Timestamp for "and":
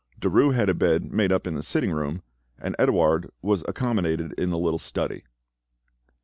2.57-2.75